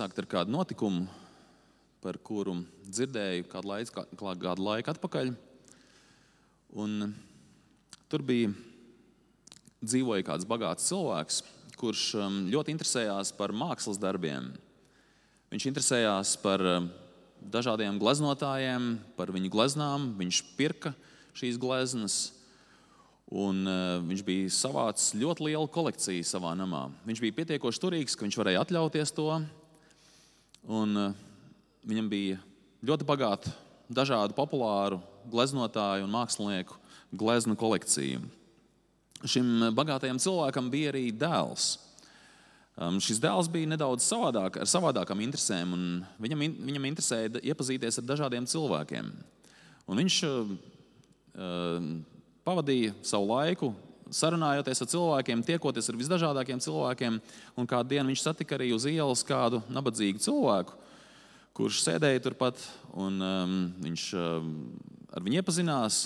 [0.00, 1.02] iesākt ar kādu notikumu,
[2.00, 2.54] par kuru
[2.88, 5.34] dzirdēju kādu laiku, kādu laiku atpakaļ.
[6.80, 7.10] Un
[8.08, 8.48] tur bija
[9.84, 11.42] dzīvoja kāds bagāts cilvēks,
[11.76, 14.48] kurš um, ļoti interesējās par mākslas darbiem.
[15.52, 16.88] Viņš interesējās par um,
[17.44, 20.14] dažādiem gleznotājiem, par viņu gleznām.
[20.16, 20.96] Viņš pirka
[21.36, 22.20] šīs gleznas.
[23.28, 26.86] Un, uh, viņš bija savācis ļoti lielu kolekciju savā namā.
[27.04, 29.32] Viņš bija pietiekoši turīgs, ka viņš varēja atļauties to.
[30.68, 31.14] Un, uh,
[31.88, 32.40] viņam bija
[32.84, 33.52] ļoti bagāta,
[33.90, 36.76] dažādu populāru gleznotāju un mākslinieku
[37.16, 38.20] gleznu kolekcija.
[39.28, 41.74] Šim bagātajam cilvēkam bija arī dēls.
[42.80, 45.82] Um, šis dēls bija nedaudz savādāk, ar savādākām interesēm, un
[46.22, 49.10] viņam, viņam interesēja iepazīties ar dažādiem cilvēkiem.
[49.90, 50.54] Un viņš uh,
[52.46, 53.74] pavadīja savu laiku
[54.14, 57.18] sarunājoties ar cilvēkiem, tiekoties ar visdažādākiem cilvēkiem.
[57.58, 60.76] Un kādu dienu viņš satika arī uz ielas kādu nabadzīgu cilvēku,
[61.56, 62.60] kurš sēdēja turpat,
[62.94, 64.52] un um, viņš um,
[65.14, 66.02] ar viņu iepazinās.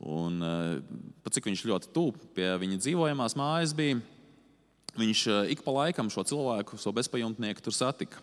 [0.00, 3.98] Un, uh, cik viņš ļoti tuvu pie viņa dzīvojamās mājas bija,
[4.96, 8.22] viņš uh, ik pa laikam šo cilvēku, šo bezpajumtnieku tur satika.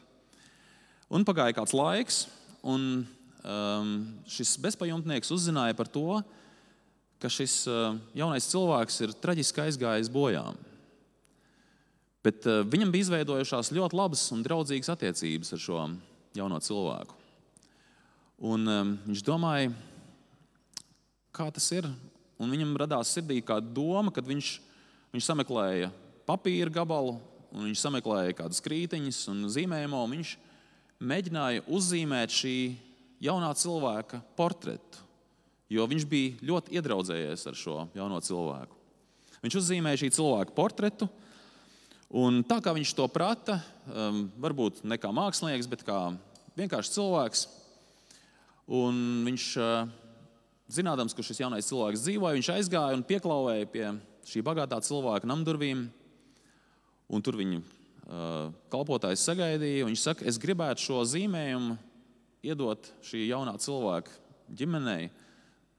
[1.13, 2.25] Un pagāja kāds laiks,
[2.65, 3.05] un
[3.45, 3.93] um,
[4.27, 6.19] šis bezpajumtnieks uzzināja par to,
[7.21, 7.63] ka šis
[8.17, 10.43] jaunais cilvēks ir traģiski aizgājis bojā.
[12.25, 15.83] Bet viņam bija izveidojušās ļoti labas un draudzīgas attiecības ar šo
[16.37, 17.15] jauno cilvēku.
[18.47, 18.67] Un
[19.07, 19.71] viņš domāja,
[21.33, 21.87] kā tas ir.
[22.37, 24.51] Un viņam radās sirdī kāda doma, kad viņš,
[25.15, 25.89] viņš sameklēja
[26.27, 27.15] papīra gabalu,
[27.49, 30.03] un viņš sameklēja kādas krītiņas un zīmējumu.
[30.03, 30.35] Un viņš
[31.01, 32.55] mēģināja uzzīmēt šī
[33.25, 35.06] jaunā cilvēka portretu
[35.71, 38.75] jo viņš bija ļoti iedraudzējies ar šo jauno cilvēku.
[39.43, 41.09] Viņš uzzīmēja šī cilvēka portretu,
[42.09, 43.59] un tā kā viņš to prata,
[43.91, 45.99] um, varbūt ne kā mākslinieks, bet kā
[46.57, 47.45] vienkārši cilvēks,
[48.79, 50.07] un viņš, uh,
[50.73, 53.87] zinādams, ka šis jaunais cilvēks dzīvoja, viņš aizgāja un pieklāvēja pie
[54.27, 55.85] šī bagātā cilvēka namdurvīm,
[57.07, 59.85] un tur viņa uh, kalpotājs sagaidīja.
[59.87, 61.77] Viņš saka, es gribētu šo zīmējumu
[62.47, 64.11] iedot šī jaunā cilvēka
[64.57, 65.07] ģimenei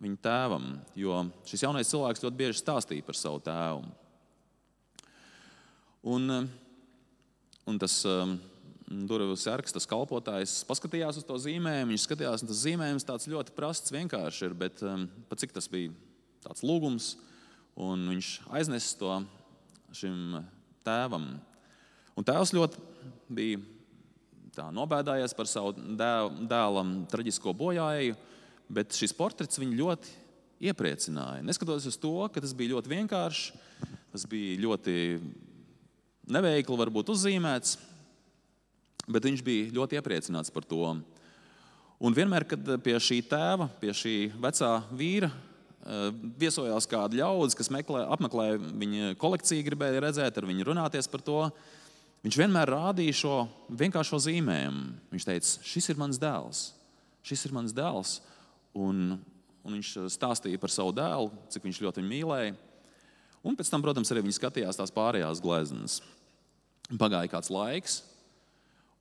[0.02, 3.88] viņa tēvam, jo šis jaunais cilvēks ļoti bieži stāstīja par savu tēvu.
[6.08, 6.34] Un,
[7.68, 8.36] un tas um,
[8.88, 11.92] durvju sargs, tas kalpotājs, paskatījās uz to zīmējumu.
[11.92, 15.66] Viņš skatījās, un tas zīmējums tāds ļoti prasts, vienkārši ir, bet um, pat cik tas
[15.72, 15.90] bija
[16.46, 17.16] tāds lūgums,
[17.78, 19.18] un viņš aiznesa to
[19.98, 20.38] šim
[20.86, 21.34] tēvam.
[22.18, 22.86] Un tēvs ļoti
[23.34, 23.60] bija
[24.74, 28.16] nobēdājies par savu dēlam traģisko bojāju
[28.68, 30.14] bet šis portrets viņu ļoti
[30.68, 31.44] iepriecināja.
[31.46, 33.52] Neskatoties uz to, ka tas bija ļoti vienkāršs,
[34.12, 34.96] tas bija ļoti
[36.28, 37.78] neveikli, varbūt uzzīmēts,
[39.08, 40.96] bet viņš bija ļoti iepriecināts par to.
[41.98, 47.72] Un vienmēr, kad pie šī tēva, pie šī vecā vīra eh, viesojās kādi ļaudis, kas
[47.74, 51.40] meklē, apmeklēja viņa kolekciju, gribēja redzēt, ar viņu runāties par to,
[52.26, 53.36] viņš vienmēr rādīja šo
[53.80, 54.84] vienkāršo zīmējumu.
[55.14, 56.64] Viņš teica, šis ir mans dēls,
[57.26, 58.18] šis ir mans dēls.
[58.78, 59.18] Un,
[59.66, 62.54] un viņš stāstīja par savu dēlu, cik viņš ļoti viņu mīlēja.
[63.46, 66.00] Un pēc tam, protams, arī viņi skatījās tās pārējās gleznas.
[66.98, 68.00] Pagāja kāds laiks,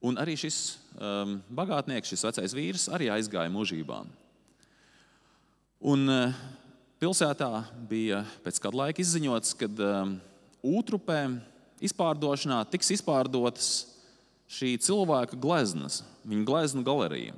[0.03, 4.01] un arī šis um, bagātnieks, šis vecais vīrs, arī aizgāja mūžībā.
[5.87, 6.39] Un uh,
[7.01, 7.51] pilsētā
[7.89, 10.17] bija pēc kāda laika izziņots, ka um,
[10.67, 11.21] Utrupē
[11.85, 13.69] izpārdošanā tiks izpārdotas
[14.51, 17.35] šī cilvēka gleznas, viņa glezna galerija.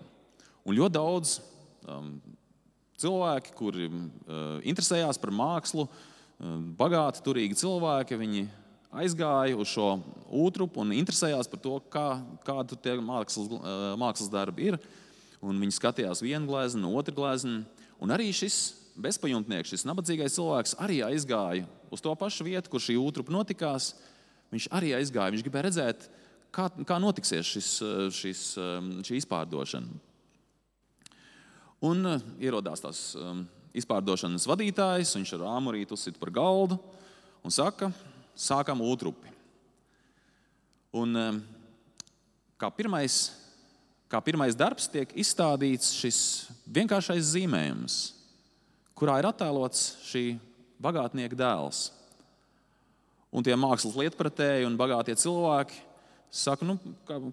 [0.66, 1.40] Un ļoti daudz
[3.00, 3.90] cilvēki, kuri
[4.68, 5.88] interesējās par mākslu,
[6.80, 8.20] bagāti, turīgi cilvēki.
[8.20, 8.46] Viņi
[9.00, 9.92] aizgāja uz šo
[10.34, 12.08] utrupu un interesējās par to, kā,
[12.48, 13.52] kāda tie mākslas,
[14.02, 14.80] mākslas darbi ir.
[15.40, 17.64] Un viņi skatījās vienu gleznu, otru gleznu.
[18.04, 18.60] Un arī šis
[19.00, 23.94] bezpajumtnieks, šis nabadzīgais cilvēks, arī aizgāja uz to pašu vietu, kur šī utrupa notikās.
[24.52, 25.32] Viņš arī aizgāja.
[25.36, 26.10] Viņš gribēja redzēt,
[26.56, 27.72] kā, kā notiksies šis,
[28.18, 28.44] šis,
[29.06, 30.09] šī izpārdošana.
[31.86, 33.46] Un uh, ierodās tās um,
[33.78, 36.76] izpārdošanas vadītājs, viņš ar āmurītu uzsit par galdu
[37.46, 37.88] un saka,
[38.36, 39.32] sākam utrupi.
[40.92, 41.40] Un, um,
[42.60, 43.30] kā, pirmais,
[44.12, 46.20] kā pirmais darbs tiek izstādīts šis
[46.68, 48.00] vienkāršais zīmējums,
[49.00, 50.26] kurā ir attēlots šī
[50.84, 51.94] bagātnieka dēls.
[53.32, 55.86] Un tie mākslas lietpratēji un bagātie cilvēki
[56.30, 56.76] Saku, nu,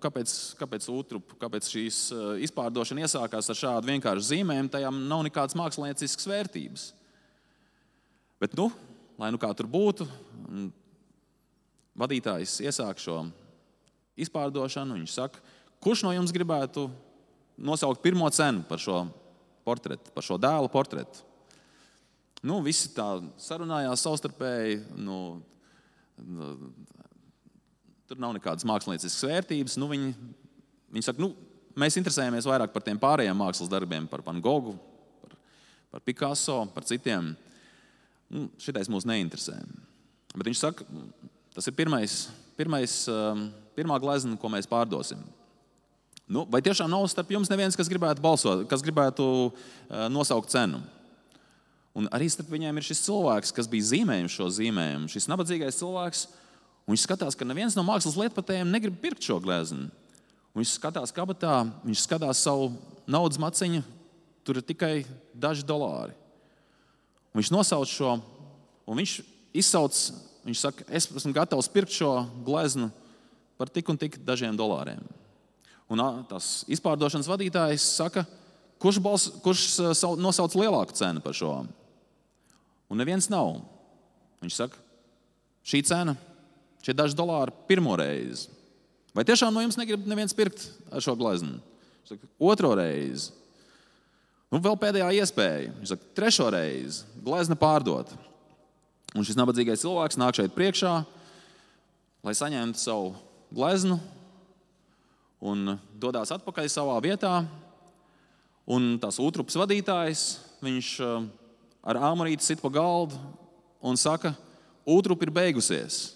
[0.01, 4.73] kāpēc, kāpēc, utrup, kāpēc šīs eh, izpārdošana iesākās ar šādu vienkāršu zīmējumu?
[4.73, 6.87] Tajām nav nekādas mākslinieciskas vērtības.
[8.41, 8.71] Bet, nu,
[9.21, 10.07] lai nu kā tur būtu,
[11.97, 13.23] vadītājs iesāk šo
[14.21, 14.97] izpārdošanu.
[15.01, 15.45] Viņš saka,
[15.85, 16.89] kurš no jums gribētu
[17.57, 19.03] nosaukt pirmo cenu par šo
[19.67, 21.25] portretu, par šo dēla portretu?
[22.47, 24.83] Nu, visi tā sarunājās savstarpēji.
[25.01, 25.41] Nu,
[28.07, 29.77] tur nav nekādas mākslinieciskas vērtības.
[29.81, 30.13] Nu, viņi,
[30.95, 31.33] viņi saka, nu,
[31.79, 34.77] mēs interesējamies vairāk par tiem pārējiem mākslas darbiem, par Van Gogu,
[35.23, 35.37] par,
[35.95, 37.35] par Picasso, par citiem.
[38.33, 39.59] Nu, šitais mūs neinteresē.
[40.37, 40.87] Bet viņš saka,
[41.55, 42.27] tas ir pirmais,
[42.59, 45.23] pirmais, um, pirmā glezna, ko mēs pārdosim.
[46.27, 50.83] Nu, vai tiešām nav starp jums neviens, kas gribētu balsot, kas gribētu uh, nosaukt cenu?
[51.97, 56.27] Un arī starp viņiem ir šis cilvēks, kas bija zīmējis šo zīmējumu, šis nabadzīgais cilvēks.
[56.87, 59.89] Viņš skatās, ka neviens no mākslas lietotājiem negrib pirkt šo gleznu.
[60.57, 62.71] Viņš skatās kabatā, viņš skatās savu
[63.11, 63.83] naudas maciņu,
[64.47, 64.95] tur ir tikai
[65.35, 66.15] daži dolāri.
[67.37, 68.15] Viņš nosauc šo,
[68.89, 69.19] un viņš
[69.61, 69.99] izsauc,
[70.47, 72.13] viņš saka, es esmu gatavs pirkt šo
[72.47, 72.89] gleznu
[73.59, 75.03] par tik un tik dažiem dolāriem.
[75.93, 78.25] Un tas izpārdošanas vadītājs saka,
[78.83, 79.67] kurš, bals, kurš
[80.19, 81.53] nosauc lielāku cenu par šo?
[82.87, 83.59] Un neviens nav.
[84.43, 84.81] Viņš saka,
[85.67, 86.17] šī cena,
[86.87, 88.47] šie daži dolāri pirmo reizi.
[89.17, 91.59] Vai tiešām no jums negrib neviens pirkt ar šo gleznu?
[92.39, 93.33] Otro reizi.
[94.55, 95.73] Un vēl pēdējā iespēja.
[95.81, 98.13] Viņš saka, trešo reizi glezna pārdot.
[99.17, 100.93] Un šis nabadzīgais cilvēks nāk šeit priekšā,
[102.27, 103.15] lai saņemtu savu
[103.55, 103.97] gleznu
[105.41, 107.41] un dodas atpakaļ savā vietā.
[108.67, 110.27] Un tas otrs vadītājs,
[110.63, 111.27] viņš eh,
[111.87, 113.19] ar āmurīti sit pa galdu
[113.83, 114.35] un saka,
[114.87, 116.16] otrup ir beigusies.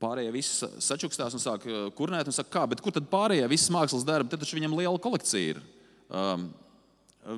[0.00, 3.72] Pārējie visi sačukstās un sāk eh, kurnēt, un saka, kā, bet kur tad pārējie visas
[3.74, 4.30] mākslas darbi?
[4.32, 5.60] Tad taču viņam liela kolekcija ir.
[6.08, 6.46] Um,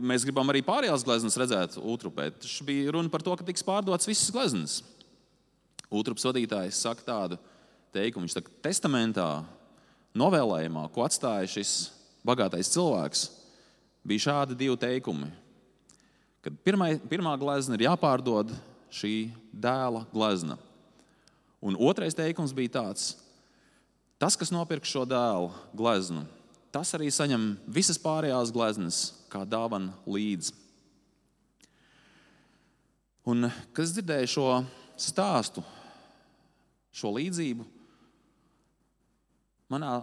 [0.07, 2.29] mēs gribam arī pārējās gleznas redzēt Utrupē.
[2.39, 4.79] Tas bija runa par to, ka tiks pārdotas visas gleznas.
[5.93, 7.41] Utrups vadītājs saka tādu
[7.93, 9.29] teikumu, viņš saka, testamentā,
[10.17, 11.77] novēlējumā, ko atstāja šis
[12.25, 13.27] bagātais cilvēks,
[14.07, 15.29] bija šādi divi teikumi.
[16.43, 18.55] Kad pirmai, pirmā glezna ir jāpārdod
[18.93, 20.57] šī dēla glezna.
[21.63, 23.13] Un otrais teikums bija tāds:
[24.19, 26.25] tas, kas nopirks šo dēlu gleznu,
[26.75, 30.59] tas arī saņem visas pārējās gleznas kā dāvana līdzi.
[33.31, 34.47] Un, kad es dzirdēju šo
[34.99, 35.63] stāstu,
[36.91, 37.65] šo līdzību,
[39.71, 40.01] manā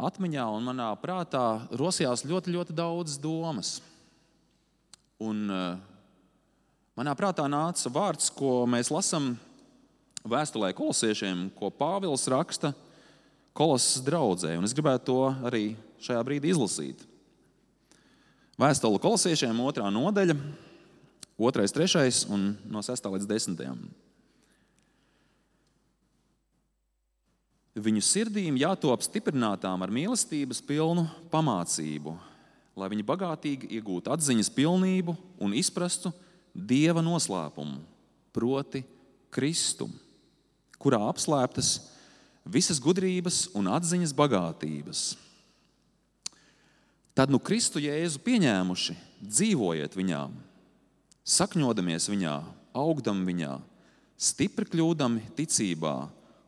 [0.00, 1.44] atmiņā un manā prātā
[1.76, 3.76] rosījās ļoti, ļoti daudz domas.
[5.20, 5.44] Un,
[6.96, 9.34] manā prātā nāca vārds, ko mēs lasām
[10.24, 12.72] vēstulē kolosiešiem, ko Pāvils raksta
[13.56, 14.56] kolosas draudzē.
[14.56, 17.02] Un es gribētu to arī šajā brīdī izlasīt.
[18.60, 20.36] Vēstule kolosiešiem, otrā nodaļa,
[21.36, 23.64] otrais, trešais un no 6 līdz 10.
[27.84, 32.14] Viņu sirdīm jātop stiprinātām ar mīlestības pilnu pamācību,
[32.78, 36.14] lai viņi bagātīgi iegūtu atziņas pilnību un izprastu
[36.54, 37.82] dieva noslēpumu,
[38.32, 38.84] proti,
[39.34, 40.03] Kristumu
[40.80, 41.76] kurā apslēptas
[42.44, 45.04] visas gudrības un atziņas bagātības.
[47.14, 50.24] Tad nu Kristu Jēzu pieņēmuši, dzīvojiet viņā,
[51.24, 52.34] sakņodamies viņā,
[52.74, 53.54] augdam viņā,
[54.18, 55.94] stipri kļūdami ticībā,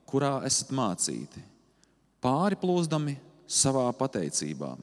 [0.06, 1.43] kurā esat mācīti,
[2.23, 4.75] pāri plūzdami savā pateicībā.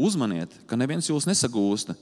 [0.00, 1.96] Uzmaniet, ka neviens jūs nesagūsta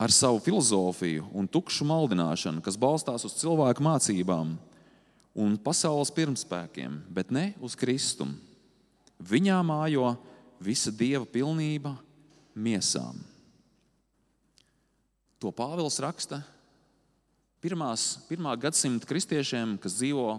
[0.00, 4.52] ar savu filozofiju un tukšu maldināšanu, kas balstās uz cilvēku mācībām
[5.34, 8.36] un pasaules pirmspēkiem, bet ne uz Kristumu.
[9.20, 10.14] Viņā mājo
[10.64, 11.92] visa dieva pilnība
[12.56, 13.18] miesām.
[15.40, 16.40] To Pāvils raksta
[17.60, 20.38] pirmās, pirmā gadsimta kristiešiem, kas dzīvo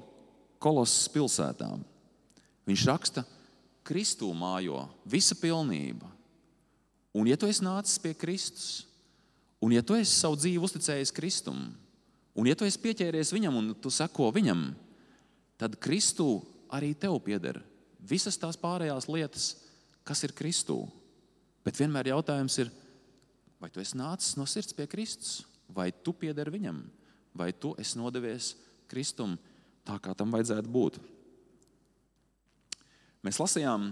[0.61, 1.85] kolosas pilsētām.
[2.69, 3.25] Viņš raksta,
[3.85, 6.05] Kristū mājo visa pilnība.
[7.17, 8.85] Un, ja tu esi nācis pie Kristus,
[9.61, 11.63] un ja tu esi savu dzīvi uzticējis Kristum,
[12.35, 14.71] un ja tu esi pieķēries viņam un tu seko viņam,
[15.61, 16.39] tad Kristū
[16.71, 17.61] arī tev pieder
[18.01, 19.51] visas tās pārējās lietas,
[20.07, 20.83] kas ir Kristū.
[21.61, 22.71] Bet vienmēr jautājums ir,
[23.61, 26.81] vai tu esi nācis no sirds pie Kristus, vai tu pieder viņam,
[27.37, 28.55] vai tu esi nodevies
[28.89, 29.37] Kristum
[29.85, 30.97] tā, kā tam vajadzētu būt.
[33.21, 33.91] Mēs lasījām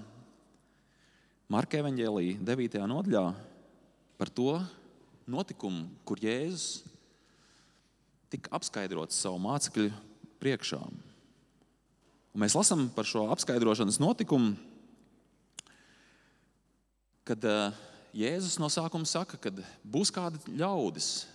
[1.49, 2.81] Marka evanģēlīja 9.
[2.89, 3.23] nodaļā
[4.17, 4.57] par to
[5.29, 6.81] notikumu, kur Jēzus
[8.29, 9.89] tika apskaidrots savu mācekļu
[10.41, 10.79] priekšā.
[12.29, 14.53] Un mēs lasām par šo apskaidrošanas notikumu,
[17.27, 17.79] kad eh,
[18.19, 19.51] Jēzus no sākuma saka, ka
[19.85, 21.27] būs kādi ļaudis,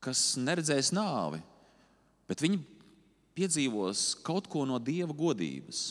[0.00, 1.42] kas neredzēs nāvi,
[2.28, 2.60] bet viņi
[3.36, 5.90] piedzīvos kaut ko no dieva godības.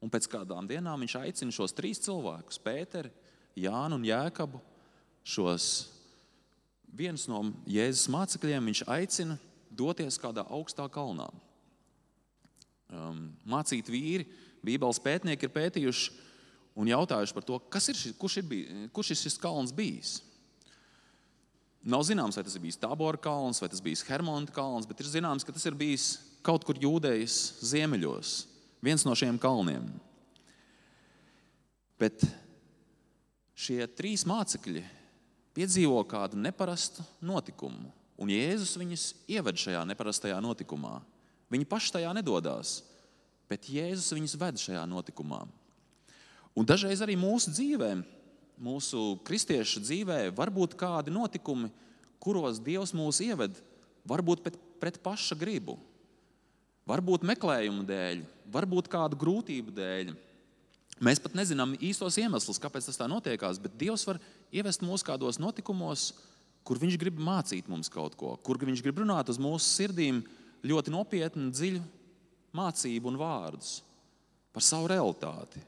[0.00, 3.12] Un pēc kādām dienām viņš aicina šos trīs cilvēkus, Pēteru,
[3.60, 4.60] Jānu un Jēkabu,
[5.26, 5.66] šos
[6.96, 9.38] viens no Jēzus mācekļiem, aicina
[9.70, 11.28] doties kādā augstā kalnā.
[12.90, 14.26] Um, mācīt vīri,
[14.66, 16.10] Bībeles pētnieki ir pētījuši
[16.80, 17.60] un jautājuši par to,
[17.92, 20.18] ir šis, kurš, ir bij, kurš ir šis kalns bijis.
[21.80, 25.08] Nav zināms, vai tas ir bijis Tabora kalns vai tas bijis Hermonta kalns, bet ir
[25.08, 26.12] zināms, ka tas ir bijis
[26.44, 27.38] kaut kur jūdejas
[27.70, 28.34] ziemeļos,
[28.84, 29.86] viens no šiem kalniem.
[32.00, 32.24] Bet
[33.56, 34.84] šie trīs mācekļi
[35.56, 37.90] piedzīvo kādu neparastu notikumu,
[38.20, 40.98] un Jēzus viņus ieved šajā neparastajā notikumā.
[41.50, 42.80] Viņi paši tajā nedodas,
[43.50, 45.42] bet Jēzus viņus ved šajā notikumā.
[46.54, 48.02] Un dažreiz arī mūsu dzīvēm
[48.60, 51.70] mūsu kristiešu dzīvē var būt kādi notikumi,
[52.20, 53.56] kuros Dievs mūs ieved,
[54.08, 55.78] varbūt pret, pret paša gribu,
[56.88, 60.12] varbūt meklējumu dēļ, varbūt kādu grūtību dēļ.
[61.00, 64.20] Mēs pat nezinām īstos iemeslus, kāpēc tas tā notiekās, bet Dievs var
[64.54, 66.10] ievest mūs kādos notikumos,
[66.66, 70.22] kur Viņš grib mācīt mums kaut ko, kur Viņš grib runāt uz mūsu sirdīm
[70.66, 71.82] ļoti nopietnu, dziļu
[72.56, 73.80] mācību un vārdus
[74.50, 75.62] par savu realitāti.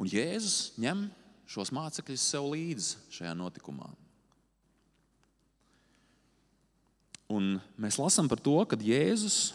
[0.00, 1.06] Un Jēzus ņem
[1.46, 3.86] šos mācekļus sev līdzi šajā notikumā.
[7.30, 9.54] Un mēs lasām par to, ka Jēzus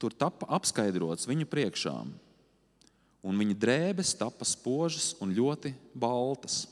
[0.00, 1.94] tur tika apskaidrots viņu priekšā,
[3.22, 6.64] un viņa drēbes tika spožas un ļoti baltas.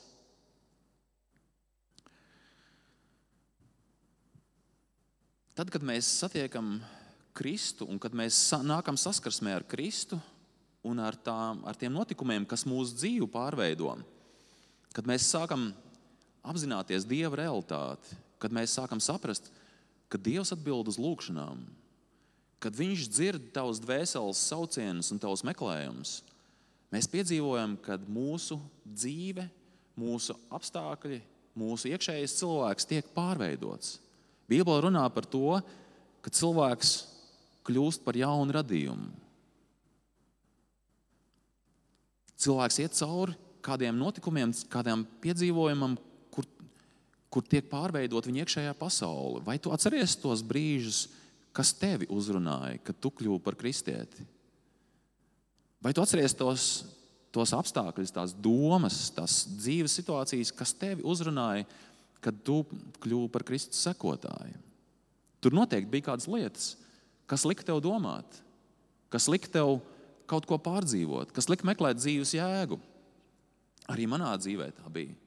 [5.55, 6.79] Tad, kad mēs satiekam
[7.35, 10.19] Kristu un kad mēs nākam saskarsmē ar Kristu,
[10.83, 13.93] un ar, tām, ar tiem notikumiem, kas mūsu dzīvi pārveido.
[14.95, 15.69] Kad mēs sākam
[16.41, 19.51] apzināties Dieva realitāti, kad mēs sākam saprast,
[20.11, 21.61] ka Dievs atbild uz lūgšanām,
[22.61, 26.19] kad Viņš dzird tavus dvēseles saucienus un tavus meklējumus,
[26.91, 29.47] mēs piedzīvojam, ka mūsu dzīve,
[29.99, 31.21] mūsu apstākļi,
[31.57, 33.97] mūsu iekšējais cilvēks tiek pārveidots.
[34.51, 35.59] Bībelē runā par to,
[36.21, 36.93] ka cilvēks
[37.67, 39.21] kļūst par jaunu radījumu.
[42.41, 45.95] cilvēks iet cauri kādiem notikumiem, kādam piedzīvojumam,
[46.33, 46.47] kur,
[47.29, 49.43] kur tiek pārveidot viņa iekšējā pasaule.
[49.45, 51.05] Vai tu atceries tos brīžus,
[51.53, 54.25] kas tevi uzrunāja, kad tu kļuvi par kristieti?
[55.81, 56.65] Vai tu atceries tos,
[57.33, 61.65] tos apstākļus, tās domas, tās dzīves situācijas, kas tevi uzrunāja,
[62.21, 62.61] kad tu
[63.01, 64.59] kļuvi par Kristus sekotāju?
[65.41, 66.75] Tur noteikti bija kādas lietas,
[67.25, 68.41] kas lika tev domāt,
[69.09, 69.79] kas lika tev
[70.29, 72.77] kaut ko pārdzīvot, kas lika meklēt dzīves jēgu.
[73.91, 75.17] Arī manā dzīvē tā bija.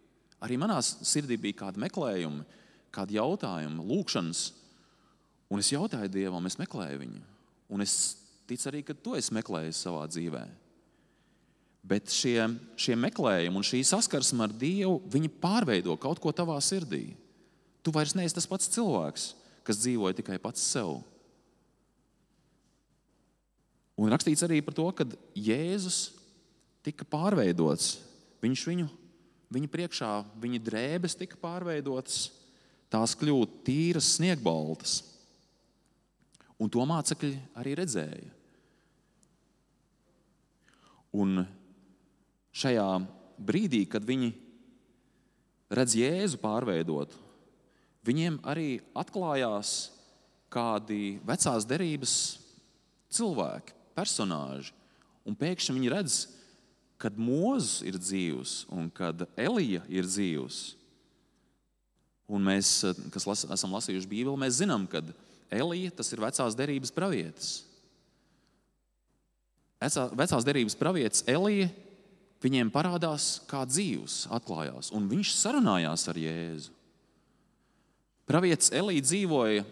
[0.44, 2.44] Arī manā sirdī bija kādi meklējumi,
[2.94, 4.44] kādi jautājumi, lūkšanas.
[5.52, 7.22] Un es jautāju Dievam, es meklēju viņu.
[7.74, 7.94] Un es
[8.48, 10.44] ticu arī, ka tu esi meklējis savā dzīvē.
[11.84, 12.38] Bet šie,
[12.80, 17.10] šie meklējumi un šī saskarsme ar Dievu, viņi pārveido kaut ko tavā sirdī.
[17.84, 19.26] Tu vairs neesi tas pats cilvēks,
[19.68, 21.02] kas dzīvoja tikai pats sev.
[24.00, 26.14] Un rakstīts arī par to, ka Jēzus
[26.84, 27.98] tika pārveidots.
[28.42, 28.88] Viņš viņu,
[29.54, 30.10] viņa priekšā,
[30.40, 32.26] viņa drēbes tika pārveidotas,
[32.92, 35.02] tās kļūst tīras, sniegbaltas.
[36.62, 38.30] Un to mācekļi arī redzēja.
[41.14, 41.44] Un
[42.54, 42.88] šajā
[43.38, 44.32] brīdī, kad viņi
[45.74, 47.18] redz Jēzu pārveidotu,
[48.06, 49.74] viņiem arī atklājās
[50.54, 52.14] kādi vecās derības
[53.14, 54.74] cilvēki, personāži.
[55.24, 56.16] Un pēkšņi viņi redz,
[57.00, 60.62] kad Mozus ir dzīvs un kad Elija ir dzīvs.
[62.34, 62.70] Un mēs,
[63.12, 65.02] kas las, esam lasījuši Bībeli, mēs zinām, ka
[65.52, 67.54] Elija tas ir vecās derības pravietis.
[69.80, 71.68] Vecās derības pravietis Elija
[72.44, 76.72] viņiem parādās kā dzīvs, atklājās, un viņš sarunājās ar Jēzu.
[78.28, 79.66] Pravietis Elija dzīvoja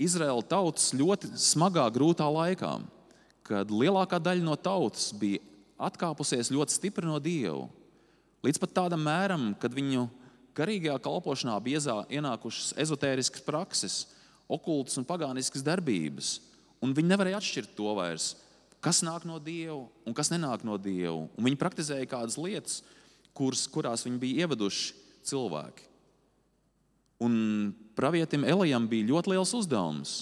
[0.00, 2.78] Izraēla tautas ļoti smagā, grūtā laikā
[3.50, 5.42] kad lielākā daļa no tautas bija
[5.80, 7.66] atkāpusies ļoti stipri no Dieva.
[8.46, 10.06] Līdz pat tādam mēram, kad viņu
[10.56, 13.96] garīgajā kalpošanā bija ienākušas ezotēriskas prakses,
[14.50, 16.38] okultas un pagāniskas darbības,
[16.82, 18.32] un viņi nevarēja atšķirt to vairs,
[18.82, 21.28] kas nāk no Dieva un kas nenāk no Dieva.
[21.36, 22.80] Un viņi praktizēja kādas lietas,
[23.36, 24.94] kuras, kurās viņi bija ievaduši
[25.30, 25.86] cilvēki.
[27.20, 27.34] Un
[27.96, 30.14] pravietim Elijam bija ļoti liels uzdevums.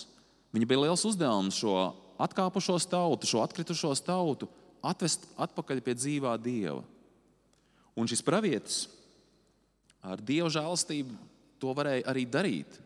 [0.55, 1.75] Viņa bija liels uzdevums šo
[2.19, 4.49] atkāpušos tautu, šo atkritušos tautu
[4.83, 6.83] atvest atpakaļ pie dzīvā Dieva.
[7.99, 8.87] Un šis pravietis
[10.03, 11.15] ar Dieva žēlstību
[11.63, 12.79] to varēja arī darīt.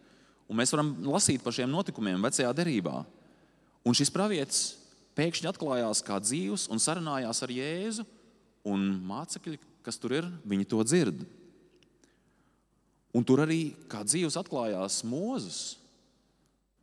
[0.52, 2.98] Un mēs varam lasīt par šiem notikumiem vecajā derībā.
[3.88, 4.74] Un šis pravietis
[5.16, 8.04] pēkšņi atklājās kā dzīvs un sarunājās ar Jēzu,
[8.68, 11.24] un mācekļi, kas tur ir, viņi to dzird.
[13.16, 15.62] Un tur arī kā dzīvs atklājās Mozus,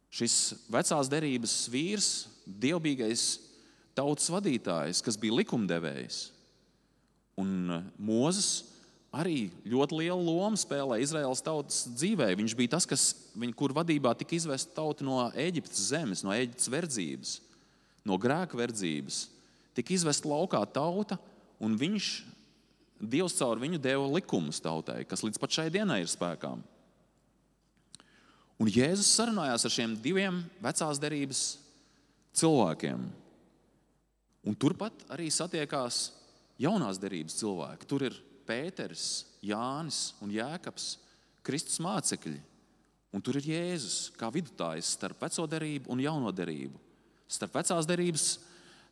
[0.09, 0.35] šis
[0.69, 2.09] vecās derības vīrs,
[2.49, 3.27] dievbijīgais
[3.97, 6.23] tautas vadītājs, kas bija likumdevējs.
[7.39, 8.65] Un Mozus
[9.15, 12.29] arī ļoti lielu lomu spēlē Izraēlas tautas dzīvē.
[12.37, 16.69] Viņš bija tas, kas, viņ, kur vadībā tika izvesta tauta no Eģiptes zemes, no Eģiptes
[16.71, 17.35] verdzības,
[18.05, 19.23] no grēka verdzības.
[19.77, 21.19] Tika izvesta laukā tauta,
[21.61, 22.11] un viņš,
[22.99, 26.49] Dievs caur viņu deva likumus tautai, kas līdz pat šai dienai ir spēkā.
[28.59, 31.43] Un Jēzus sarunājās ar šiem diviem vecās derības
[32.35, 33.05] cilvēkiem.
[34.43, 36.09] Un turpat arī satiekās
[36.59, 37.87] jaunās derības cilvēki.
[37.87, 40.95] Tur ir Pēters, Jānis un Jēkabs,
[41.45, 42.39] Kristus mācekļi.
[43.13, 46.77] Un tur ir Jēzus kā vidutājs starp veco derību un jauno derību.
[47.29, 48.27] Starp vecās derības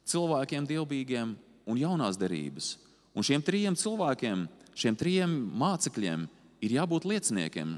[0.09, 1.33] cilvēkiem, dievbijīgiem
[1.67, 2.75] un jaunās derības.
[3.17, 4.45] Un šiem trijiem cilvēkiem,
[4.77, 6.25] šiem trijiem mācekļiem
[6.65, 7.77] ir jābūt lieciniekiem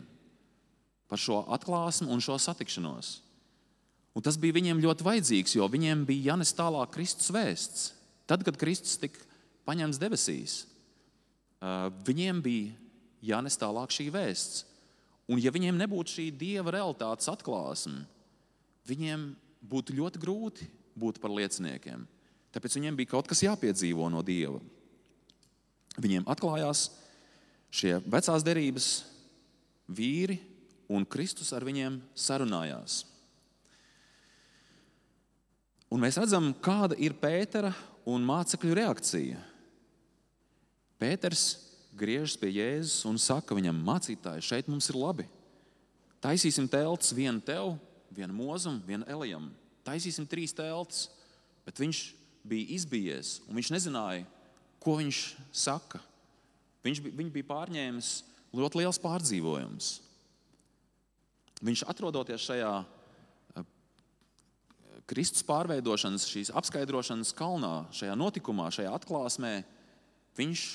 [1.09, 3.17] par šo atklāsmu un šo satikšanos.
[4.15, 7.85] Un tas bija viņiem ļoti vajadzīgs, jo viņiem bija jānes tālāk Kristus vēsts.
[8.29, 9.23] Tad, kad Kristus tika
[9.69, 10.63] paņemts debesīs,
[12.07, 12.75] viņiem bija
[13.31, 14.65] jānes tālāk šī vēsts.
[15.29, 18.01] Un, ja viņiem nebūtu šī dieva realitātes atklāsme,
[18.89, 19.27] viņiem
[19.69, 22.07] būtu ļoti grūti būt par lieciniekiem.
[22.49, 24.57] Tāpēc viņiem bija kaut kas jāpiedzīvo no dieva.
[25.99, 26.87] Viņiem atklājās
[27.69, 28.89] šie vecās derības
[29.89, 30.39] vīri,
[30.89, 33.03] un Kristus ar viņiem sarunājās.
[35.89, 37.71] Un mēs redzam, kāda ir Pētera
[38.09, 39.37] un mācekļu reakcija.
[40.99, 41.43] Pēters
[41.95, 45.25] griežas pie Jēzus un saka viņam, mācītāji, šeit mums ir labi.
[46.23, 47.77] Taisīsim telts vienu tev,
[48.11, 49.47] vienu mūzum, vienu elijam.
[49.87, 51.07] Taisīsim trīs telts,
[51.63, 52.01] bet viņš
[52.49, 54.27] bija izbijies un viņš nezināja,
[54.83, 55.21] ko viņš
[55.55, 56.01] saka.
[56.83, 58.11] Viņš bija, viņš bija pārņēmis
[58.55, 59.89] ļoti liels pārdzīvojums.
[61.63, 63.65] Viņš atrodoties šajā eh,
[65.09, 69.57] Kristus pārveidošanas, šīs apskaidrošanas kalnā, šajā notikumā, šajā atklāsmē,
[70.39, 70.67] viņš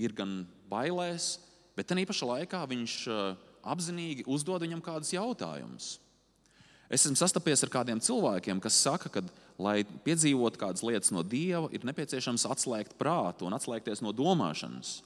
[0.00, 1.38] ir gan bailēs,
[1.76, 5.98] bet tajā pašā laikā viņš eh, apzinīgi uzdod viņam kādus jautājumus.
[6.90, 9.22] Es esmu sastapies ar kādiem cilvēkiem, kas saka, ka,
[9.60, 14.96] lai piedzīvotu kādas lietas no Dieva, ir nepieciešams atslēgt prātu un atslēgties no domāšanas.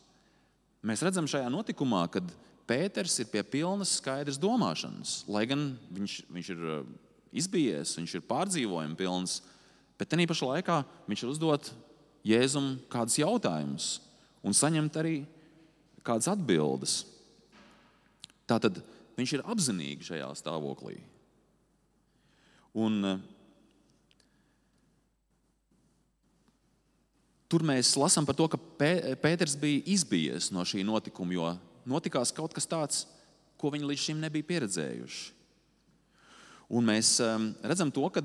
[0.85, 2.33] Mēs redzam šajā notikumā, kad
[2.64, 5.18] Pēters ir pie pilnas skaidras domāšanas.
[5.28, 6.87] Lai gan viņš, viņš ir eh,
[7.42, 9.42] izbijies, viņš ir pārdzīvojumi pilns,
[10.00, 10.78] bet tajā pašā laikā
[11.11, 11.74] viņš ir uzdot
[12.24, 13.88] Jēzum kādus jautājumus
[14.44, 15.16] un saņemt arī
[16.04, 16.98] kādas atbildes.
[18.44, 18.83] Tātad
[19.16, 20.98] viņš ir apzinīgi šajā stāvoklī.
[22.74, 23.20] Un, uh,
[27.48, 31.52] tur mēs lasām par to, ka Pēters bija izbijies no šī notikuma, jo
[31.88, 33.04] notikās kaut kas tāds,
[33.61, 35.24] ko viņi līdz šim nebija pieredzējuši.
[36.74, 38.24] Un mēs um, redzam to, ka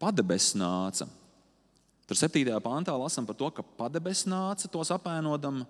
[0.00, 1.06] padebes nāca
[2.06, 2.50] Tur 7.
[2.64, 5.62] pāntā lasām par to, ka padebes nāca tos apēnodam,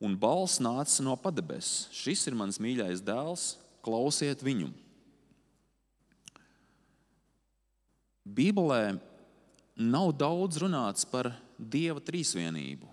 [0.00, 1.88] un balss nāca no padebes.
[1.92, 4.70] Šis ir mans mīļais dēls, klausiet viņu.
[8.30, 9.00] Bībelē
[9.80, 12.86] nav daudz runāts par Dieva trīsvienību,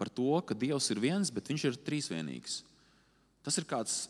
[0.00, 2.62] par to, ka Dievs ir viens, bet Viņš ir trīsvienīgs.
[3.44, 4.06] Tas ir kāds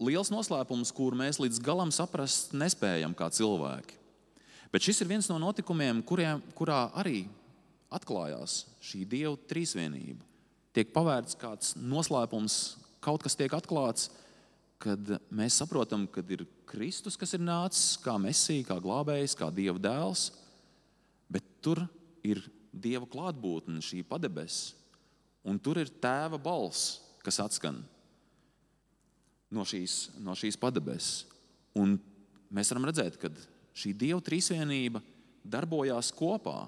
[0.00, 3.96] liels noslēpums, kur mēs līdz galam saprast nespējam kā cilvēki.
[4.72, 7.22] Bet šis ir viens no notikumiem, kuriem, kurā arī
[7.94, 10.24] atklājās šī dieva trīsvienība.
[10.76, 14.10] Tiek pavērts kāds noslēpums, kaut kas tiek atklāts,
[14.78, 19.80] kad mēs saprotam, ka ir Kristus, kas ir nācis kā mesija, kā glābējs, kā dieva
[19.82, 20.28] dēls,
[21.32, 21.82] bet tur
[22.22, 24.76] ir dieva klātbūtne, šī padebes,
[25.48, 27.80] un tur ir tēva balss, kas atskan
[29.50, 31.24] no šīs, no šīs padebes.
[31.78, 31.96] Un
[32.54, 33.32] mēs varam redzēt, ka
[33.78, 35.02] šī Dieva trīsvienība
[35.46, 36.66] darbojās kopā.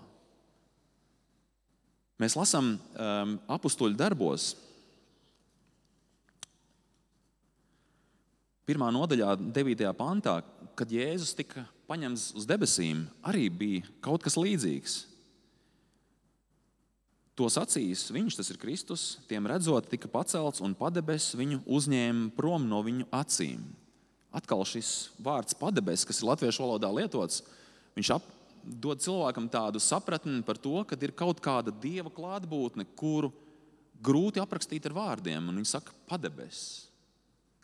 [2.20, 4.52] Mēs lasām um, apakstuļu darbos.
[8.68, 9.86] Pirmā nodaļā, 9.
[9.98, 10.36] pantā,
[10.78, 15.00] kad Jēzus tika paņemts uz debesīm, arī bija kaut kas līdzīgs.
[17.40, 22.68] To sacīs viņš, tas ir Kristus, tiem redzot, tika pacelts un padebes viņu uzņēma prom
[22.68, 23.64] no viņu acīm.
[24.34, 27.40] Atkal šis vārds padebes, kas ir latviešu valodā lietots,
[27.96, 28.26] viņš ap,
[28.62, 33.32] dod cilvēkam tādu sapratni par to, ka ir kaut kāda dieva klātbūtne, kuru
[34.00, 35.50] grūti aprakstīt ar vārdiem.
[35.56, 36.90] Viņš saka, padebes.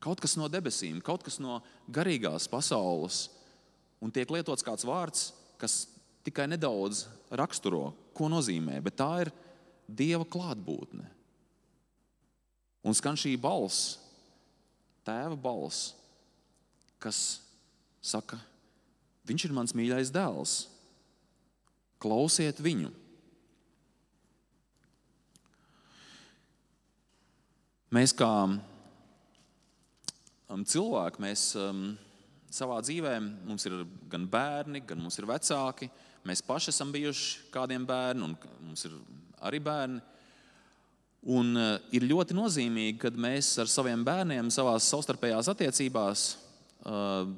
[0.02, 3.26] Kaut kas no debesīm, kaut kas no garīgās pasaules.
[4.02, 5.86] Un tiek lietots kāds vārds, kas
[6.26, 7.06] tikai nedaudz
[7.38, 9.32] raksturo, ko nozīmē, bet tā ir
[9.86, 11.04] Dieva klātbūtne.
[12.86, 14.00] Un skan šī balss,
[15.06, 15.92] tēva balss,
[17.02, 17.40] kas
[18.04, 18.38] saka,
[19.26, 20.54] viņš ir mans mīļais dēls.
[22.02, 22.92] Klausiet viņu!
[27.96, 28.58] Mēs kā um,
[30.66, 31.84] cilvēki, mēs um,
[32.52, 33.14] savā dzīvē,
[33.46, 33.78] mums ir
[34.10, 35.88] gan bērni, gan mums ir vecāki.
[36.26, 38.92] Mēs paši esam bijuši kādiem bērniem, un mums ir
[39.46, 40.02] arī bērni.
[41.36, 46.26] Un uh, ir ļoti nozīmīgi, kad mēs ar saviem bērniem savā savstarpējās attiecībās
[46.86, 47.28] uh,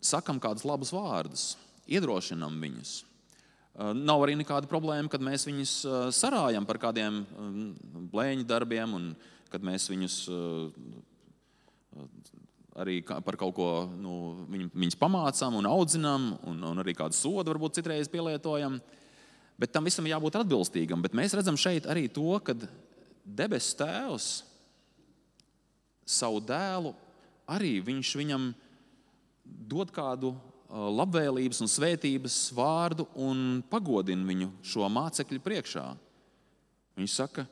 [0.00, 1.48] sakam kādus labus vārdus,
[1.90, 2.96] iedrošinam viņus.
[3.76, 7.58] Uh, nav arī nekāda problēma, kad mēs viņus uh, sarājam par kādiem um,
[8.14, 9.10] blēņu darbiem un
[9.50, 10.16] kad mēs viņus
[12.76, 14.12] arī par kaut ko nu,
[14.50, 18.78] viņu, viņus pamācām un audzinām, un, un arī kādu sodu varbūt citreiz pielietojam.
[19.56, 21.00] Bet tam visam jābūt atbilstīgam.
[21.00, 22.52] Bet mēs redzam šeit arī to, ka
[23.24, 24.28] debesu Tēvs
[26.06, 26.92] savu dēlu
[27.50, 28.50] arī viņš viņam
[29.44, 30.34] dod kādu
[30.70, 35.84] labvēlības un svētības vārdu un pagodina viņu šo mācekļu priekšā.
[36.96, 37.44] Viņš saka,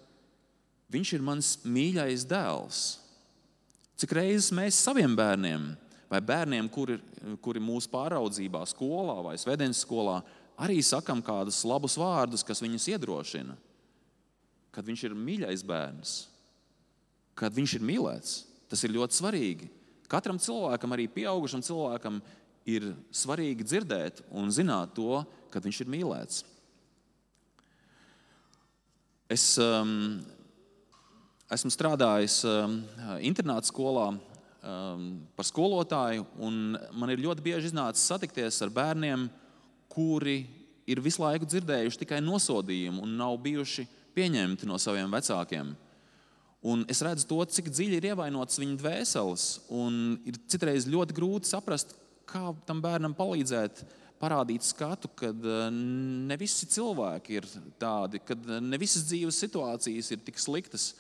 [0.95, 2.83] Viņš ir mans mīļais dēls.
[3.99, 5.73] Cik reizes mēs saviem bērniem,
[6.11, 6.99] vai bērniem, kuri,
[7.43, 10.21] kuri mūsu pāraudzībā, skolā vai svētdienas skolā,
[10.61, 13.57] arī sakam kādus labus vārdus, kas viņus iedrošina,
[14.75, 16.15] kad viņš ir mīļais bērns,
[17.39, 18.43] kad viņš ir mīlēts.
[18.71, 19.67] Tas ir ļoti svarīgi.
[20.11, 22.21] Katram cilvēkam, arī pieaugušam cilvēkam,
[22.69, 26.45] ir svarīgi dzirdēt un zināt to, ka viņš ir mīlēts.
[29.33, 30.21] Es um,
[31.53, 32.79] esmu strādājis um,
[33.25, 39.29] internāta skolā um, par skolotāju, un man ir ļoti bieži iznācis satikties ar bērniem,
[39.93, 40.43] kuri
[40.91, 43.87] ir visu laiku dzirdējuši tikai nosodījumu un nav bijuši
[44.17, 45.73] pieņemti no saviem vecākiem.
[46.65, 49.49] Un es redzu to, cik dziļi ir ievainots viņa dvēseles.
[50.25, 51.93] Ir citreiz ļoti grūti saprast,
[52.25, 53.83] kā tam bērnam palīdzēt,
[54.23, 57.49] parādīt skatu, ka uh, ne visi cilvēki ir
[57.81, 60.95] tādi, ka ne visas dzīves situācijas ir tik sliktas.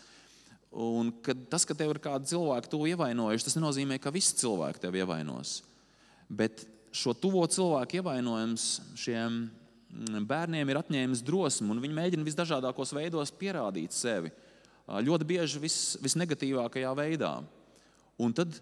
[0.74, 4.83] Un kad tas, ka tev ir kādi cilvēki tuvu ievainojuši, tas nenozīmē, ka visi cilvēki
[4.83, 5.61] tevi ievainos.
[6.29, 8.66] Bet šo tuvo cilvēku ievainojums
[8.98, 14.35] šiem mm, bērniem ir atņēmis drosmi, un viņi mēģina visdažādākos veidos pierādīt sevi.
[14.85, 17.38] Ļoti bieži vis, visnegatīvākajā veidā.
[18.20, 18.59] Un tad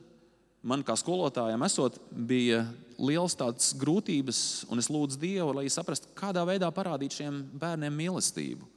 [0.62, 2.62] man kā skolotājam esot, bija
[3.02, 8.68] liels tāds grūtības, un es lūdzu Dievu, lai saprastu, kādā veidā parādīt šiem bērniem mīlestību.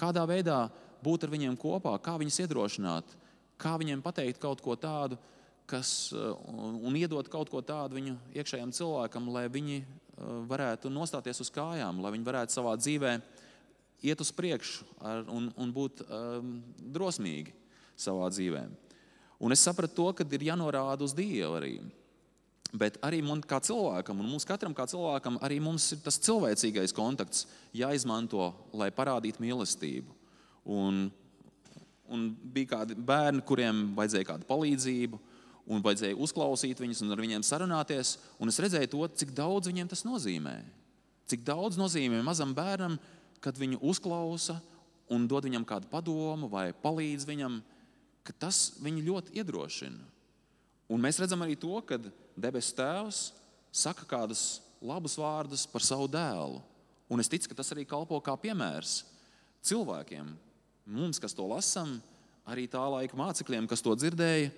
[0.00, 0.64] Kādā veidā
[1.04, 3.12] būt ar viņiem kopā, kā viņus iedrošināt,
[3.60, 5.20] kā viņiem pateikt kaut ko tādu,
[5.68, 6.12] kas,
[6.48, 9.84] un, un iedot kaut ko tādu viņu iekšējam cilvēkam, lai viņi
[10.48, 13.14] varētu nostāties uz kājām, lai viņi varētu savā dzīvē
[14.04, 16.56] iet uz priekšu ar, un, un būt um,
[16.94, 17.54] drosmīgi
[17.96, 18.64] savā dzīvē.
[19.44, 21.74] Un es sapratu to, ka ir jānorāda uz Dievu arī.
[22.74, 26.94] Bet arī man kā cilvēkam, un mums katram kā cilvēkam, arī mums ir tas cilvēcīgais
[26.94, 27.44] kontakts
[27.76, 30.10] jāizmanto, lai parādītu mīlestību.
[30.74, 31.04] Un,
[32.10, 35.20] un bija kādi bērni, kuriem vajadzēja kādu palīdzību,
[35.70, 38.16] un vajadzēja uzklausīt viņus un ar viņiem sarunāties.
[38.42, 40.58] Un es redzēju to, cik daudz viņiem tas nozīmē.
[41.30, 42.98] Cik daudz nozīmē mazam bērnam,
[43.44, 44.56] kad viņu uzklausa
[45.12, 47.60] un dod viņam kādu padomu vai palīdz viņam,
[48.24, 50.00] ka tas viņu ļoti iedrošina.
[50.88, 52.00] Un mēs redzam arī to, ka
[52.36, 53.20] debesu Tēvs
[53.74, 56.60] saka kādus labus vārdus par savu dēlu.
[57.12, 59.02] Un es ticu, ka tas arī kalpo kā piemērs
[59.64, 60.28] cilvēkiem,
[60.88, 61.98] mums, kas to lasām,
[62.48, 64.52] arī tā laika mācekļiem, kas to dzirdēja,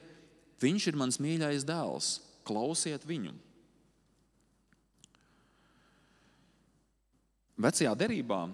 [0.63, 2.13] viņš ir mans mīļais dēls.
[2.47, 3.35] Klausiet viņu!
[7.57, 8.45] Vecajā derībā,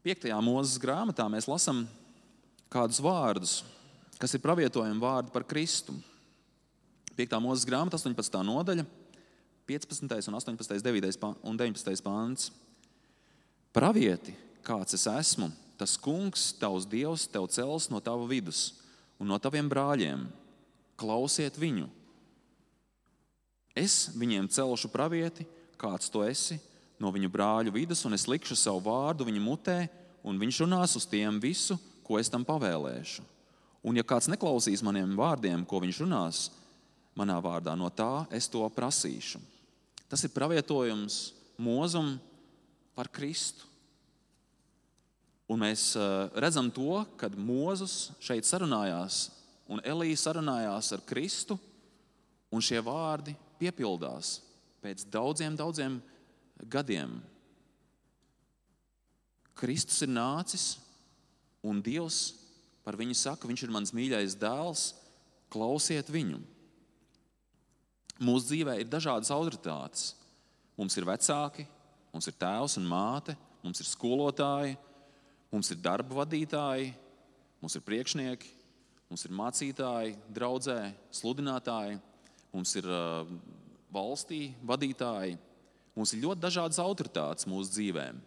[0.00, 0.30] 5.
[0.40, 1.82] mūzes grāmatā, mēs lasām
[2.72, 3.58] kādus vārdus,
[4.16, 5.92] kas ir pravietojami vārdi par Kristu.
[7.18, 7.36] 5.
[7.44, 8.40] mūzes grāmata, 18.
[8.48, 8.86] nodaļa,
[9.68, 10.30] 15.
[10.30, 10.80] un 18.
[10.86, 11.34] 9.
[11.44, 12.04] un 19.
[12.06, 12.48] pāns.
[13.76, 14.32] Pravieti,
[14.64, 18.70] kāds es esmu, tas kungs, tavs dievs, tev cels no tava vidus
[19.20, 20.24] un no taviem brāļiem.
[21.00, 21.86] Klausiet viņu.
[23.76, 25.44] Es viņiem celšu pravieti,
[25.80, 26.56] kāds tu esi,
[27.00, 29.78] no viņu brāļu vidus, un es likšu savu vārdu viņa mutē,
[30.26, 33.24] un viņš runās uz tiem visu, ko es tam pavēlēšu.
[33.86, 36.42] Un ja kāds neklausīs maniem vārdiem, ko viņš runās
[37.16, 39.40] manā vārdā, no tā es to prasīšu.
[40.10, 42.18] Tas ir pravietojums mūzum
[42.98, 43.64] par Kristu.
[45.50, 45.94] Un mēs
[46.38, 49.30] redzam to, kad Mozus šeit sarunājās,
[49.70, 51.56] un Elīja sarunājās ar Kristu,
[52.52, 54.38] un šie vārdi piepildās
[54.82, 56.19] pēc daudziem, daudziem gadiem
[59.60, 60.78] Kristus ir nācis,
[61.64, 62.20] un Dievs
[62.84, 64.84] par viņu saka, viņš ir mans mīļais dēls,
[65.52, 66.40] klausiet viņu.
[68.20, 70.14] Mūsu dzīvē ir dažādas autoritātes.
[70.80, 71.66] Mums ir vecāki,
[72.12, 74.78] mums ir tēvs un māte, mums ir skolotāji,
[75.52, 76.92] mums ir darba vadītāji,
[77.60, 78.52] mums ir priekšnieki,
[79.10, 80.78] mums ir mācītāji, draudzē,
[81.20, 81.98] sludinātāji,
[82.54, 83.28] mums ir uh,
[83.92, 85.36] valstī vadītāji.
[86.00, 88.20] Mums ir ļoti dažādas autoritātes mūsu dzīvēm.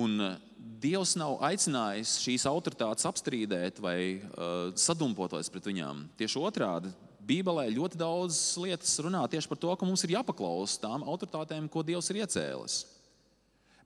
[0.00, 0.36] Un uh,
[0.80, 6.06] Dievs nav aicinājis šīs autoritātes apstrīdēt vai uh, sadumpoties pret viņām.
[6.16, 6.90] Tieši otrādi,
[7.24, 11.84] Bībelē ļoti daudz lietas runā tieši par to, ka mums ir jāpaklaus tām autoritātēm, ko
[11.86, 12.80] Dievs ir iecēlis.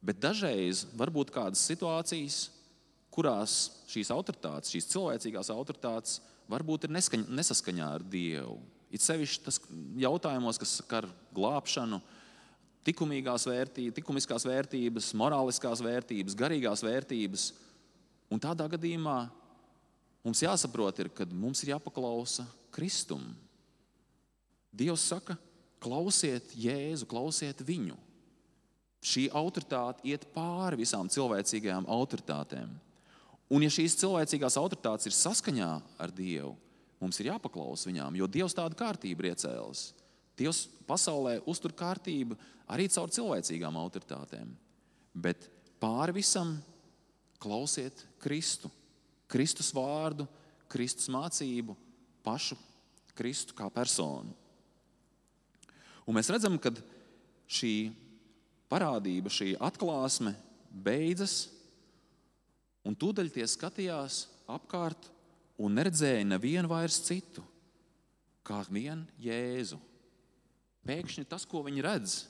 [0.03, 2.39] Bet dažreiz var būt kādas situācijas,
[3.15, 3.59] kurās
[3.91, 8.59] šīs autoritātes, šīs cilvēcīgās autoritātes, varbūt ir neskaņ, nesaskaņā ar Dievu.
[8.95, 9.61] It sevišķi tas
[10.01, 12.01] jautājumos, kas skar glābšanu,
[12.89, 17.51] likumīgās vērtības, likumiskās vērtības, morāliskās vērtības, garīgās vērtības.
[18.33, 19.19] Un tādā gadījumā
[20.25, 23.25] mums jāsaprot, ir, ka mums ir jāpaklausa Kristum.
[24.75, 25.39] Dievs saka,
[25.83, 27.97] klausiet Jēzu, klausiet viņu.
[28.99, 32.71] Šī autoritāte iet pāri visām cilvēcīgajām autoritātēm.
[33.49, 35.71] Un, ja šīs cilvēcīgās autoritātes ir saskaņā
[36.03, 36.53] ar Dievu,
[37.01, 39.87] mums ir jāpaklausa viņām, jo Dievs tādu kārtību ir iecēlis.
[40.39, 42.37] Dievs pasaulē uztur kārtību
[42.69, 44.51] arī caur cilvēcīgām autoritātēm.
[45.15, 45.49] Bet
[45.81, 46.57] pāri visam
[47.43, 48.71] klausiet Kristu,
[49.31, 50.27] Kristus vārdu,
[50.69, 51.77] Kristus mācību,
[52.25, 52.59] pašu
[53.19, 54.35] Kristu kā personu.
[56.09, 56.73] Un mēs redzam, ka
[57.49, 57.91] šī
[58.71, 60.35] parādība, šī atklāsme
[60.71, 61.49] beidzas,
[62.85, 65.11] un tūdaļ tie skatījās apkārt
[65.61, 67.43] un neredzēja nevienu vairs citu,
[68.47, 69.77] kā vien Jēzu.
[70.89, 72.23] Pēkšņi tas, ko viņi redz,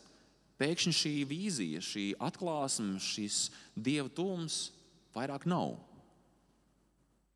[0.58, 4.68] pēkšņi šī vīzija, šī atklāsme, šis dieva tūms
[5.14, 5.76] vairs nav.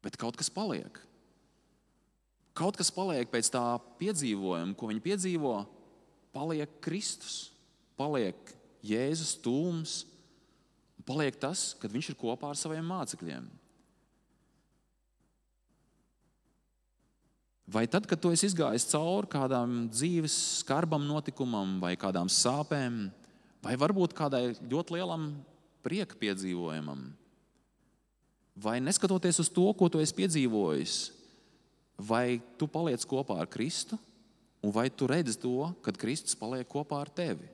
[0.02, 0.98] Bet kaut kas paliek.
[2.58, 3.64] Kaut kas paliek pēc tā
[4.00, 5.54] piedzīvojuma, ko viņi piedzīvo,
[6.34, 7.52] paliek Kristus,
[7.96, 8.36] paliek
[8.84, 10.02] Jēzus tūms,
[11.06, 13.46] paliek tas, kad viņš ir kopā ar saviem mācekļiem.
[17.66, 23.06] Vai tad, kad tu esi izgājis cauri kādam dzīves skarbam notikumam, vai kādām sāpēm,
[23.62, 25.28] vai varbūt kādai ļoti lielam
[25.86, 27.04] prieka piedzīvojumam,
[28.58, 30.96] vai neskatoties uz to, ko tu esi piedzīvojis,
[32.02, 33.98] vai tu paliec kopā ar Kristu,
[34.62, 37.46] un vai tu redzi to, kad Kristus paliek kopā ar tevi?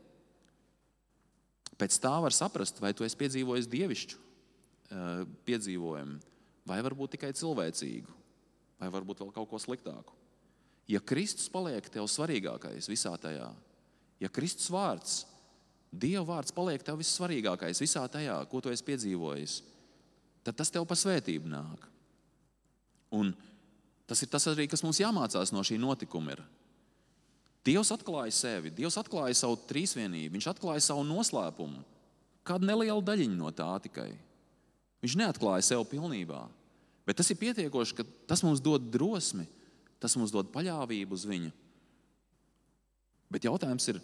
[1.79, 6.19] Pēc tā var saprast, vai tu esi piedzīvojis dievišķu eh, piedzīvojumu,
[6.67, 8.18] vai varbūt tikai cilvēcīgu
[8.79, 10.15] vai varbūt vēl kaut ko sliktāku.
[10.89, 13.51] Ja Kristus paliek tev svarīgākais visā tajā,
[14.23, 15.25] ja Kristus vārds,
[15.89, 19.55] Dieva vārds paliek tev vissvarīgākais visā tajā, ko tu esi piedzīvojis,
[20.45, 21.87] tad tas tev pa svētību nāk.
[23.17, 23.33] Un
[24.09, 26.37] tas ir tas arī, kas mums jāmācās no šī notikuma.
[26.37, 26.43] Ir.
[27.65, 31.81] Dievs atklāja sevi, Dievs atklāja savu trīsvienību, Viņš atklāja savu noslēpumu.
[32.45, 34.11] Kādu nelielu daļiņu no tā tikai.
[35.05, 36.45] Viņš neatklāja sevi pilnībā.
[37.09, 39.47] Bet tas ir pietiekoši, ka tas mums dod drosmi,
[39.97, 41.55] tas mums dod paļāvību uz viņu.
[43.33, 44.03] Bet jautājums ir,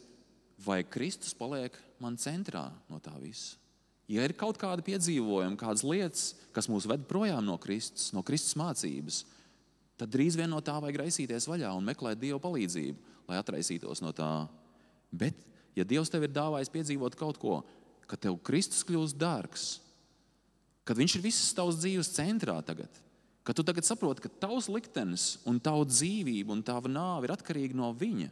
[0.64, 3.59] vai Kristus paliek man centrā no tā visa?
[4.09, 8.57] Ja ir kaut kāda piedzīvojuma, kādas lietas, kas mūs ved projām no Kristus, no Kristus
[8.61, 9.23] mācības,
[10.01, 14.12] tad drīz vien no tā vajag raisīties vaļā un meklēt Dieva palīdzību, lai atraisītos no
[14.17, 14.29] tā.
[15.12, 15.38] Bet,
[15.77, 17.62] ja Dievs tev ir dāvājis piedzīvot kaut ko,
[18.09, 19.69] ka tev Kristus kļūst dārgs,
[20.85, 22.92] kad viņš ir visas tavas dzīves centrā tagad.
[23.44, 27.77] Kad tu tagad saproti, ka tavs liktenis un tava dzīvība un tava nāve ir atkarīga
[27.77, 28.31] no viņa,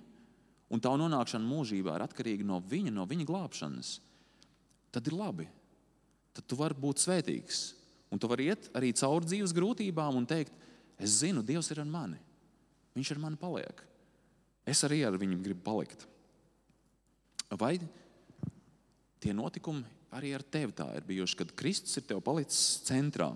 [0.72, 3.92] un tava nonākšana mūžībā ir atkarīga no viņa, no viņa glābšanas,
[4.92, 5.48] tad ir labi.
[6.32, 7.60] Tad tu vari būt svētīgs.
[8.12, 10.52] Un tu vari iet arī cauri dzīves grūtībām un teikt,
[11.00, 12.20] es zinu, Dievs ir ar mani.
[12.96, 13.84] Viņš ar mani paliek.
[14.68, 16.06] Es arī ar viņu gribu palikt.
[17.52, 17.74] Vai
[19.20, 23.30] tie notikumi arī ar tevi tā ir bijuši, kad Kristus ir tev palicis centrā.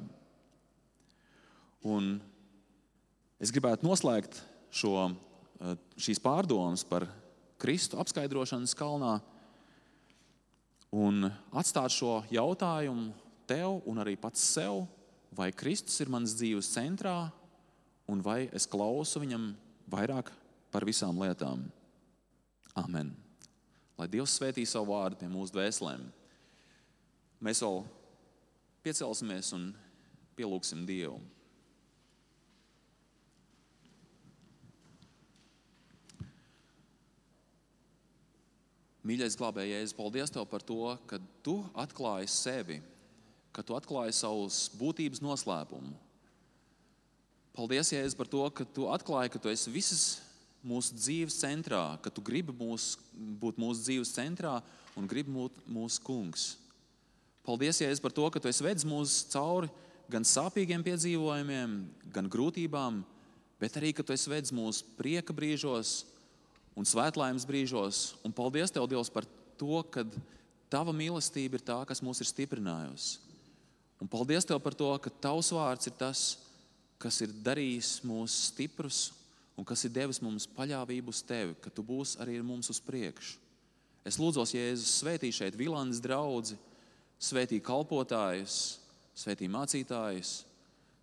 [1.86, 2.16] Un
[3.40, 4.40] es gribētu noslēgt
[4.74, 5.14] šo,
[5.60, 7.08] eh, šīs pārdomas par
[7.58, 9.20] Kristu apskaidrošanas kalnā
[10.92, 13.12] un atstāt šo jautājumu
[13.46, 14.86] tev un arī pats sev,
[15.32, 17.32] vai Kristus ir mans dzīves centrā
[18.08, 19.54] un vai es klausu viņam
[19.90, 20.30] vairāk
[20.70, 21.64] par visām lietām.
[22.76, 23.14] Amen.
[23.96, 26.04] Lai Dievs svētī savu vārdu pie mūsu dvēselēm.
[27.44, 27.82] Mēs vēl
[28.84, 29.70] piecelsimies un
[30.38, 31.18] pielūgsim Dievu.
[39.06, 42.80] Mīļais glābēji, Jēzus, paldies Tev par to, ka Tu atklāji sevi,
[43.54, 45.92] ka Tu atklāji savus būtības noslēpumu.
[47.54, 50.06] Paldies, Jēzus, par to, ka Tu atklāji, ka Tu esi visas
[50.66, 54.58] mūsu dzīves centrā, ka Tu gribi mūs, būt mūsu dzīves centrā
[54.98, 56.54] un gribi būt mūsu kungs.
[57.46, 59.70] Paldies, Jēzus, par to, ka Tu esi vedis mūs cauri
[60.10, 61.76] gan sāpīgiem piedzīvojumiem,
[62.14, 63.04] gan grūtībām,
[63.62, 66.00] bet arī, ka Tu esi vedis mūsu prieka brīžos
[66.76, 68.16] un svētlaimes brīžos.
[68.26, 69.28] Un paldies Tev, Dievs, par
[69.58, 70.04] to, ka
[70.66, 73.22] Tava mīlestība ir tā, kas mūs ir stiprinājusi.
[74.02, 76.24] Un paldies Tev par to, ka Tavs vārds ir tas,
[76.98, 79.12] kas ir darījis mūs stiprus
[79.56, 82.82] un kas ir devis mums paļāvību uz Tevi, ka Tu būsi arī ar mums uz
[82.82, 83.38] priekšu.
[84.06, 86.58] Es lūdzu, Jēzus, svētī šeit Vilānas draugu,
[87.22, 88.78] svētī kalpotājus,
[89.16, 90.42] svētī mācītājus,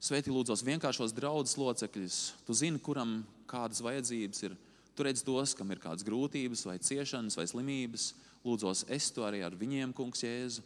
[0.04, 2.20] svētī lūdzos vienkāršos draugus locekļus.
[2.46, 4.60] Tu zini, kuram kādas vajadzības ir
[4.94, 8.12] Tu redz tos, kam ir kādas grūtības, vai ciešanas, vai slimības.
[8.46, 10.62] Lūdzos, es to arī ar viņiem, Kungs, Jēzu.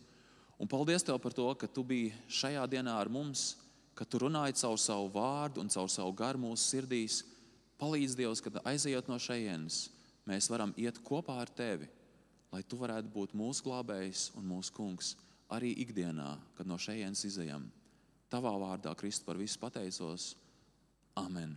[0.60, 3.54] Un paldies Tev par to, ka Tu biji šajā dienā ar mums,
[3.96, 7.22] ka Tu runāji caur savu vārdu un caur savu garu mūsu sirdīs.
[7.80, 9.86] Palīdz Dievs, kad aizejot no šejienes,
[10.28, 11.88] mēs varam iet kopā ar Tevi,
[12.52, 15.16] lai Tu varētu būt mūsu glābējs un mūsu kungs
[15.54, 17.68] arī ikdienā, kad no šejienes izejam.
[18.32, 20.34] Tavā vārdā, Kristus, par visu pateicos.
[21.18, 21.56] Amen!